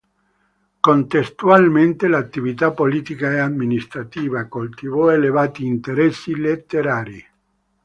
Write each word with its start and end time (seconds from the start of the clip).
Contestualmente 0.79 2.07
all'attività 2.07 2.71
politica 2.71 3.29
e 3.33 3.37
amministrativa, 3.37 4.45
coltivò 4.47 5.11
elevati 5.11 5.63
interessi 5.67 6.35
letterari. 6.35 7.23